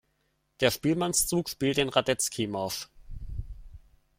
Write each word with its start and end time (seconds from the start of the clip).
Der 0.61 0.71
Spielmannszug 0.71 1.47
spielt 1.47 1.77
den 1.77 1.89
Radetzky-Marsch. 1.89 2.89